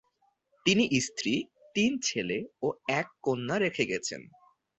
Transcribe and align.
তিনি 0.65 0.83
স্ত্রী, 0.99 1.33
তিন 1.75 1.91
ছেলে 1.99 2.37
ও 2.61 2.67
এক 2.91 3.07
কন্যা 3.21 3.55
রেখে 3.59 3.85
গেছেন। 3.85 4.21